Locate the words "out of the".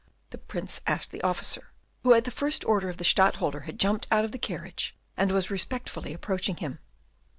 4.09-4.39